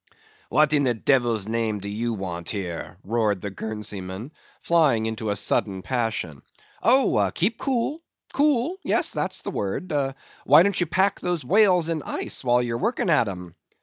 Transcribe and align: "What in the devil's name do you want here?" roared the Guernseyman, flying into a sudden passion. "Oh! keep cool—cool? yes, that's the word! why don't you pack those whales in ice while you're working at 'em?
"What 0.49 0.73
in 0.73 0.83
the 0.85 0.95
devil's 0.95 1.47
name 1.47 1.77
do 1.77 1.87
you 1.87 2.13
want 2.15 2.49
here?" 2.49 2.97
roared 3.03 3.41
the 3.41 3.51
Guernseyman, 3.51 4.31
flying 4.59 5.05
into 5.05 5.29
a 5.29 5.35
sudden 5.35 5.83
passion. 5.83 6.41
"Oh! 6.81 7.29
keep 7.35 7.59
cool—cool? 7.59 8.77
yes, 8.83 9.11
that's 9.11 9.43
the 9.43 9.51
word! 9.51 9.93
why 10.43 10.63
don't 10.63 10.79
you 10.81 10.87
pack 10.87 11.19
those 11.19 11.45
whales 11.45 11.87
in 11.87 12.01
ice 12.01 12.43
while 12.43 12.63
you're 12.63 12.79
working 12.79 13.11
at 13.11 13.27
'em? 13.27 13.53